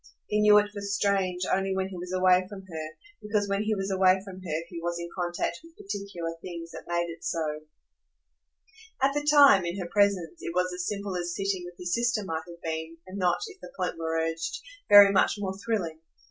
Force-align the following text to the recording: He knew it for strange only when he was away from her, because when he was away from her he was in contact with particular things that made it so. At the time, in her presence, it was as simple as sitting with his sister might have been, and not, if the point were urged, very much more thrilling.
He 0.25 0.41
knew 0.41 0.57
it 0.57 0.71
for 0.73 0.81
strange 0.81 1.43
only 1.53 1.75
when 1.75 1.89
he 1.89 1.95
was 1.95 2.11
away 2.11 2.43
from 2.49 2.61
her, 2.63 2.89
because 3.21 3.47
when 3.47 3.61
he 3.61 3.75
was 3.75 3.91
away 3.91 4.19
from 4.25 4.37
her 4.41 4.63
he 4.67 4.81
was 4.81 4.97
in 4.97 5.07
contact 5.15 5.59
with 5.63 5.77
particular 5.77 6.35
things 6.41 6.71
that 6.71 6.87
made 6.87 7.05
it 7.15 7.23
so. 7.23 7.59
At 8.99 9.13
the 9.13 9.21
time, 9.23 9.63
in 9.63 9.77
her 9.77 9.85
presence, 9.87 10.41
it 10.41 10.55
was 10.55 10.73
as 10.73 10.87
simple 10.87 11.15
as 11.15 11.35
sitting 11.35 11.65
with 11.65 11.77
his 11.77 11.93
sister 11.93 12.23
might 12.25 12.41
have 12.49 12.63
been, 12.63 12.97
and 13.05 13.19
not, 13.19 13.41
if 13.45 13.61
the 13.61 13.69
point 13.77 13.95
were 13.99 14.17
urged, 14.19 14.63
very 14.89 15.11
much 15.11 15.33
more 15.37 15.55
thrilling. 15.63 15.99